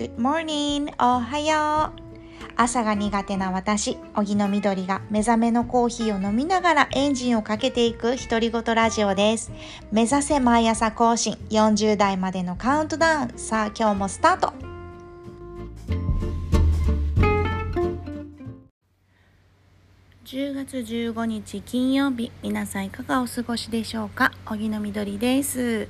[0.00, 0.90] Good morning!
[0.98, 9.52] おはよう朝が苦手な私、荻野みどりが目覚めのコーヒーを飲みながらエンジンをかけていく独り言ラジオです。
[9.92, 13.32] 目指せ毎朝更新40代までのカウントダウン。
[13.36, 14.54] さあ今日もスタート
[20.24, 24.32] 10月15日金曜日皆さんいかがお過ごしでしょうか？
[24.46, 25.88] 荻野みどりです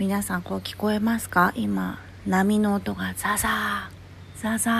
[0.00, 1.52] 皆さんこう聞こえますか？
[1.54, 4.70] 今波の音がザザーザザ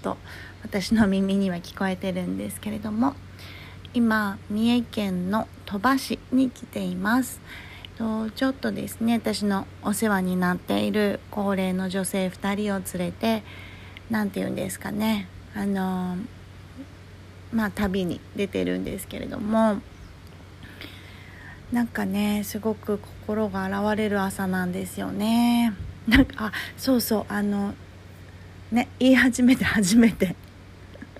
[0.00, 0.16] ーと
[0.62, 3.14] 私の耳には聞こえてるんですけれども
[3.94, 7.40] 今三重県の鳥羽市に来ています。
[7.98, 13.42] とちょっとですね私のお世話になっている高齢の女性2人を連れて
[14.10, 16.16] 何て言うんですかねあの
[17.52, 19.76] まあ旅に出てるんですけれども
[21.70, 25.72] なんかねすごく心が洗われる朝なんですよね。
[26.08, 27.74] なんかあそうそうあの
[28.70, 30.36] ね言い始めて初めて。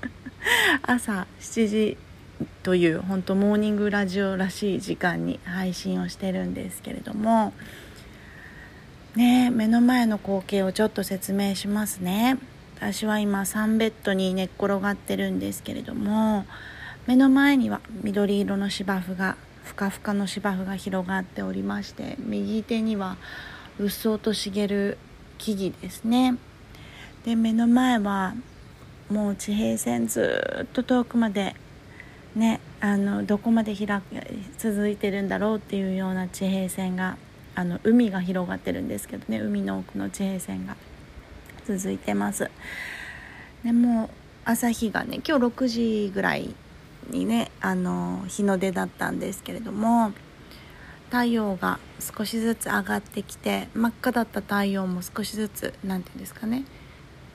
[0.83, 1.97] 朝7時
[2.65, 7.53] という本当モーニングラジオらしい時間に配信をしてるんですけれども。
[9.15, 12.39] ね目の前の光景をちょっと説明しますね。
[12.77, 16.45] 私は今サンベッドに寝っ転がってるんですけれども。
[17.07, 23.17] 目の前には緑色の芝生がふかふかの芝生が広がっておりまして右手には
[23.79, 24.99] うっそうと茂る
[25.39, 26.37] 木々ですね。
[27.25, 28.35] で目の前は
[29.11, 31.55] もう地平線ずっと遠くまで
[32.35, 34.03] ねあのどこまで開
[34.59, 37.17] 続いてるんだろうっていうような地平線が
[37.55, 40.77] あの海が広がってるんですけどね海の奥の地平線が。
[41.65, 42.51] 続いてます。
[43.63, 44.11] でも
[44.45, 46.55] 朝日がね今日6時ぐらい
[47.11, 50.13] にねあの日の出だったんですけれども
[51.11, 56.65] 太陽が少しずつ上がってきて真っ赤だった太陽も少しずつ何て言うんですかね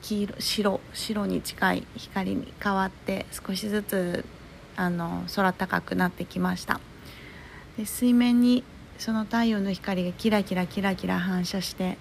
[0.02, 4.24] 黄色白白に近い光に変わって少しずつ
[4.76, 6.80] あの空高くなってきました。
[7.76, 8.62] で水面に
[8.98, 11.98] その太陽の光がキラキラキラキラ反射して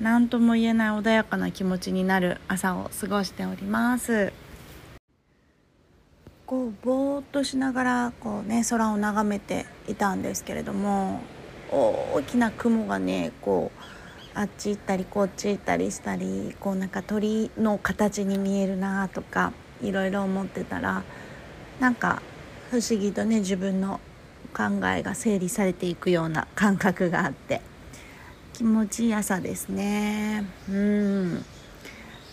[0.00, 4.32] 何とも言えない穏やかな気持ちになる朝を過ごしております。
[6.46, 11.22] こうぼーっとしながらこう、ね、空を眺めていたんですけれども
[11.74, 13.84] 大きな雲がねこう
[14.34, 19.52] あっち行ったりこっち行ったりしたりこうなんか鳥の形に見えるなとか
[19.82, 21.04] いろいろ思ってたら
[21.80, 22.22] なんか
[22.70, 24.00] 不思議とね自分の
[24.52, 27.60] 考えが整理されていくような感覚があって
[28.52, 30.44] 気持ちいい朝ですね。
[30.70, 31.44] うん。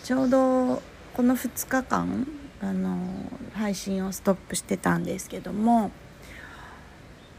[0.03, 0.81] ちょうど
[1.13, 2.27] この2日間
[2.61, 2.97] あの
[3.53, 5.91] 配信をストップしてたんですけども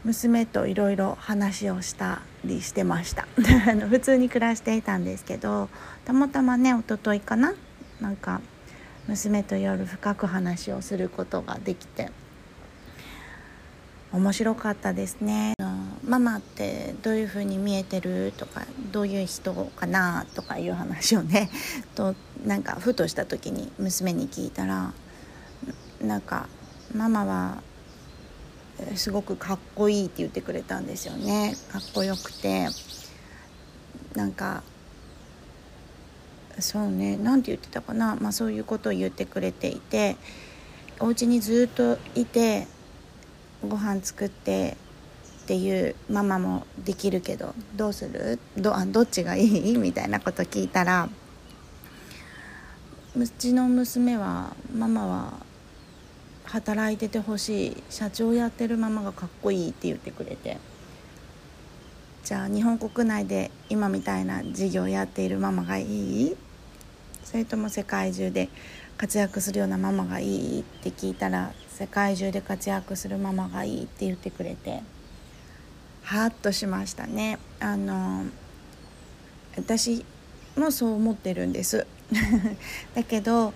[0.03, 3.27] 娘といろいろ話をしたりしてました。
[3.89, 5.69] 普通に暮らしていたんですけど
[6.05, 7.53] たまたまね一昨日かな
[8.01, 8.41] なんか
[9.07, 12.11] 娘と夜深く話をすることができて
[14.11, 15.53] 面白かったですね。
[16.05, 21.49] ママってどういう風に見えてるとかどういう人かなとかいう話をね
[21.95, 22.13] と
[22.45, 24.93] なんかふとした時に娘に聞いたら
[26.01, 26.47] なんか
[26.93, 27.63] ママは
[28.95, 31.55] すごくかっこいいって言ってくれたんですよね。
[31.71, 32.67] かっこよくて。
[34.15, 34.63] なんか
[36.59, 37.17] そうね。
[37.17, 40.17] 何て言ってたかな、まあ、そういうことを言ってくれていて。
[40.99, 42.67] お家にずっといて
[43.67, 44.77] ご飯作って
[45.43, 48.39] っていうママもできるけどどうする？
[48.55, 49.75] どあどっちがいい？
[49.75, 51.09] みたいなこと聞いたら
[53.17, 55.33] うちの娘はママは
[56.53, 57.83] 働いててほしい。
[57.89, 60.59] 社長やってるママがかっこいいって言ってくれて。
[62.23, 66.37] じゃあ日本国内で今みたいな事業やっているママがいい？
[67.23, 68.49] それとも世界中で
[68.97, 74.83] 活躍するようなママがいいって聞いたら世界中で活躍するママがいいって言ってくれて。
[76.03, 77.39] ハッとしましたね。
[77.61, 78.25] あの
[79.57, 80.05] 私
[80.55, 81.87] もそう思ってるんです。
[82.93, 83.55] だけど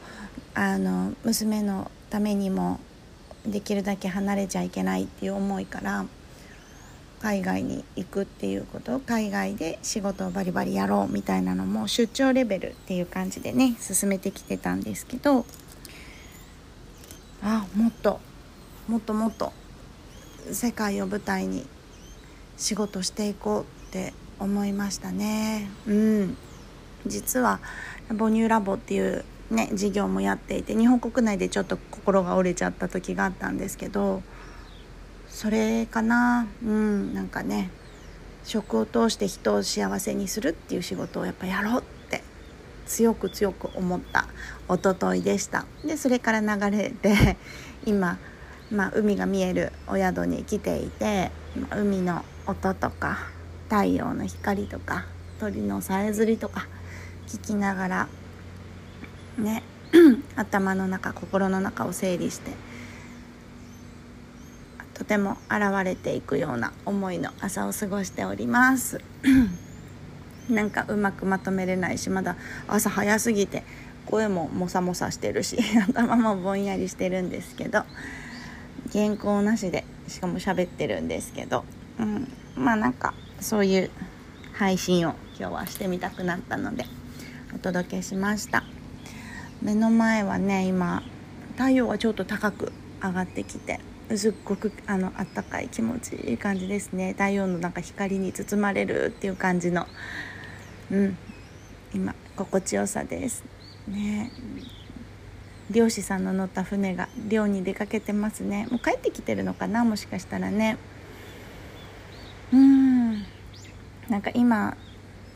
[0.55, 2.79] あの娘のためにも
[3.47, 6.05] できるだけ離れちゃいけないっていう思いから
[7.21, 15.45] 海外に行くっていうこと海外で仕事をバリバリやろうみたいなのも出張レベルっていう感じでね進めてきてたんですけど
[17.41, 18.19] あもっと
[18.87, 19.51] もっともっと
[20.51, 21.65] 世界を舞台に
[22.57, 25.69] 仕事していこうって思いましたね。
[25.87, 26.37] うん
[27.05, 27.59] 実は
[28.09, 34.21] 母乳ラボっていうね事業もやっていて日本国内でちょっと心が折れちゃった時があったんですけど
[35.29, 37.69] それかなうんなんかね
[38.43, 42.23] 食を通して人を幸せにするっていう仕事をやっぱやろうって
[42.85, 44.25] 強く強く思った
[44.69, 45.65] 一昨日でした。
[45.85, 47.37] でそれから流れて
[47.85, 48.17] 今、
[48.71, 51.31] まあ、海が見えるお宿に来ていて
[51.75, 53.19] 海の音とか
[53.69, 55.05] 太陽の光とか
[55.39, 56.67] 鳥のさえずりとか
[57.27, 58.07] 聞きながら
[59.37, 59.63] ね。
[60.35, 62.51] 頭の中心の中を整理して
[64.93, 68.99] とても現れていくような思いの朝を過ごしております。
[70.49, 72.35] なんかうまくまとめれないしまだ
[72.67, 73.63] 朝早すぎて
[74.05, 75.57] 声ももさもさしてるし
[75.89, 77.83] 頭もぼんやりしてるんですけど
[78.93, 81.65] 原稿なしでしかも喋ってるんですけど、
[81.99, 83.91] うん、まあなんかそういう
[84.53, 86.85] 配信を今日はしてみたくなったので
[87.53, 88.76] お届けしました。
[89.61, 91.03] 目の前はね今
[91.53, 92.71] 太陽はちょっと高く
[93.01, 93.79] 上がってきて
[94.15, 97.13] すっごくあのったかい気持ちいい感じですね。
[97.13, 99.85] 太陽のなんか光に包まれるっていう感じの
[100.91, 101.17] うん
[101.93, 103.43] 今心地よさです
[103.87, 104.31] ね。
[105.69, 108.67] 漁師さんの乗った船が漁に出かけてますね。
[108.71, 109.83] もう帰ってきてるのかな？
[109.83, 110.77] もしかしたらね。
[112.53, 113.23] うん。
[114.07, 114.77] なんか今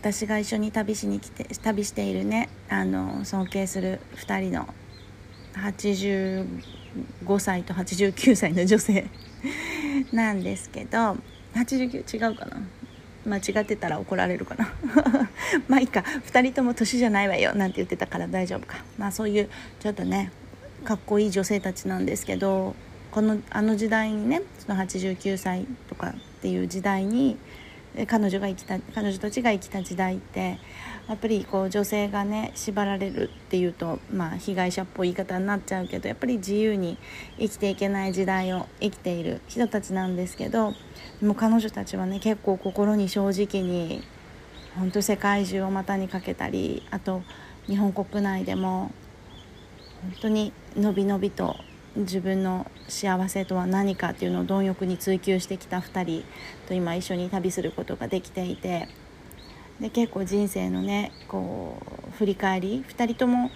[0.02, 4.68] 私が一緒に旅しに来て旅しているねあの尊敬する2人の
[5.54, 6.48] 85
[7.40, 9.06] 歳と89歳の女性
[10.12, 11.18] なんですけど
[11.54, 12.58] 89違うかな？
[13.24, 14.74] 間違ってたら怒られるかな？
[15.70, 16.04] まあいいか。
[16.26, 18.84] 2人とも年じゃないわよなんて言ってたから大丈夫か。
[18.98, 19.50] まあそういう
[19.80, 20.32] ちょっとね
[20.84, 22.76] かっこいい女性たちなんですけど
[23.12, 27.38] このあの時代にねその89歳とかっていう時代に
[28.08, 30.60] 彼女が生きた彼女たちが生きた時代って
[31.10, 36.98] やっぱりこう女性がね縛られるっていうと、まあ、被害者っぽい言い方になっちゃうけどやっぱり自由に
[37.38, 40.74] 生きていけない時代を生きている人たちなんですけど
[41.20, 44.04] でも彼女たちはね結構心に正直に
[44.78, 47.24] 本当世界中を股にかけたりあと
[47.68, 48.92] 日本国内でも
[50.02, 51.58] 本当にのびのびと
[51.96, 56.24] 自分の幸せとは何かっていうのを貪欲に追求してきた2人
[56.68, 58.88] と今一緒に旅することができていて
[59.80, 61.78] で結構人生のねこ
[62.10, 63.52] う振り返り2人とも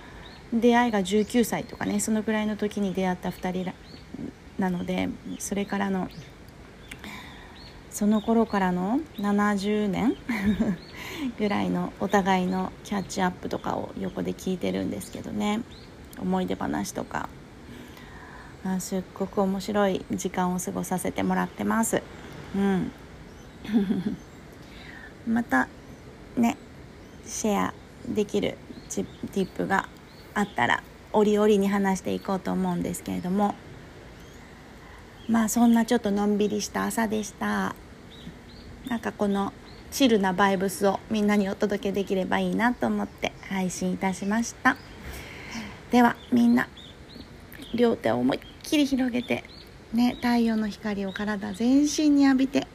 [0.53, 3.73] 出会いが19歳とかねそのぐらいの時に出会った2人
[4.57, 5.09] なので
[5.39, 6.09] それからの
[7.89, 10.15] その頃からの70年
[11.39, 15.61] ぐらいのお互いのキャッチアップとかを横で聞いてるんですけどね。
[16.19, 17.29] 思い出話とか。
[18.65, 22.01] あすっごく面白い時間を過ごさせてもらってます。
[22.55, 22.91] うん。
[25.31, 25.67] また
[26.35, 26.57] ね
[27.25, 27.73] シェア
[28.07, 28.57] できる
[28.89, 29.87] チティップが
[30.33, 30.83] あったら
[31.13, 33.55] 折々に話していこうと思うんですけれども。
[35.27, 37.75] まあそんなちょっとのんびりした朝でした。
[38.87, 39.53] なんかこの
[39.91, 44.77] チルなバイブスをみんなにお届けできればいいなと思って配信いたしました。
[45.91, 46.67] ではみんな
[47.73, 49.43] 両手を思いっきり広げて、
[49.93, 52.67] ね、太陽の光を体全身に浴びて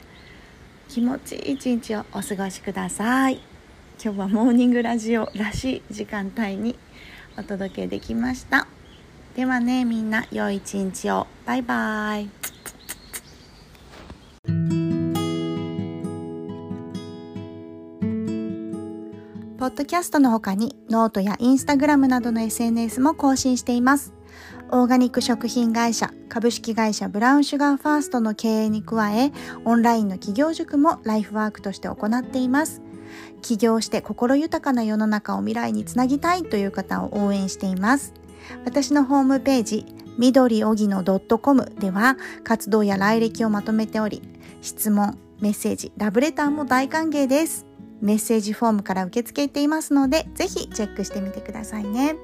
[0.87, 3.41] 気持ちいい一日をお過ごしください。
[4.03, 6.77] 今日はモーニングラジオらしい時間帯に
[7.37, 8.67] お届けできました。
[9.35, 11.27] ではねみんな良い一日を。
[11.45, 12.29] バイバイ。
[19.59, 24.20] ポッドキャストの他にノートやインスタグラムなどの SNS も更新しています。
[24.73, 29.33] オーガニック食品会社株式会社ブラウンシュガーファーストの経営に加え
[29.65, 32.81] オンラインの企業塾もライフワークとして行っています。
[33.41, 38.13] 起業して心豊かな世の中を未来につなぎたいという方を応援しています。
[38.63, 39.85] 私のホームページ
[40.17, 44.21] 緑おぎの .com では活動や来歴をまとめており
[44.61, 47.65] 質問メッセージラブレターも大歓迎です。
[47.99, 52.15] メッセージフォームから受け付けていますのでぜひチェックしてみてくださいね。